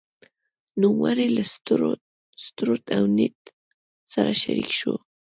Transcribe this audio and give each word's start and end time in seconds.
نوموړی 0.81 1.27
له 1.37 1.43
ستروټ 2.45 2.83
او 2.97 3.03
نیډ 3.17 3.37
سره 4.13 4.31
شریک 4.41 4.71
شو. 4.79 4.93